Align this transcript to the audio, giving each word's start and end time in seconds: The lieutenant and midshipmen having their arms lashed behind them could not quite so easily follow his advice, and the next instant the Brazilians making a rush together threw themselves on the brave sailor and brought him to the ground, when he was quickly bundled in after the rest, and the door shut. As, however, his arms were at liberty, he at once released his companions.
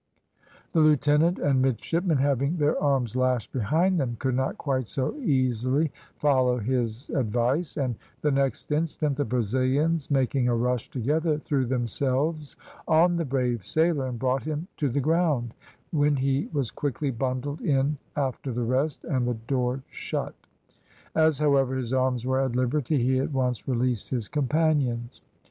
The 0.73 0.79
lieutenant 0.79 1.37
and 1.37 1.61
midshipmen 1.61 2.17
having 2.17 2.57
their 2.57 2.81
arms 2.81 3.15
lashed 3.15 3.51
behind 3.53 3.99
them 3.99 4.15
could 4.17 4.33
not 4.33 4.57
quite 4.57 4.87
so 4.87 5.15
easily 5.17 5.91
follow 6.17 6.57
his 6.57 7.11
advice, 7.11 7.77
and 7.77 7.93
the 8.21 8.31
next 8.31 8.71
instant 8.71 9.15
the 9.15 9.25
Brazilians 9.25 10.09
making 10.09 10.47
a 10.47 10.55
rush 10.55 10.89
together 10.89 11.37
threw 11.37 11.67
themselves 11.67 12.55
on 12.87 13.15
the 13.15 13.25
brave 13.25 13.63
sailor 13.63 14.07
and 14.07 14.17
brought 14.17 14.41
him 14.41 14.67
to 14.77 14.89
the 14.89 14.99
ground, 14.99 15.53
when 15.91 16.15
he 16.15 16.49
was 16.51 16.71
quickly 16.71 17.11
bundled 17.11 17.61
in 17.61 17.99
after 18.15 18.51
the 18.51 18.63
rest, 18.63 19.03
and 19.05 19.27
the 19.27 19.35
door 19.35 19.83
shut. 19.91 20.33
As, 21.13 21.37
however, 21.37 21.75
his 21.75 21.93
arms 21.93 22.25
were 22.25 22.39
at 22.41 22.55
liberty, 22.55 22.97
he 23.03 23.19
at 23.19 23.31
once 23.33 23.67
released 23.67 24.09
his 24.09 24.27
companions. 24.27 25.21